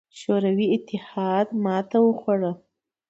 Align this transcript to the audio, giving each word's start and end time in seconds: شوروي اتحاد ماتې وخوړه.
شوروي 0.19 0.67
اتحاد 0.77 1.47
ماتې 1.63 1.99
وخوړه. 2.03 2.51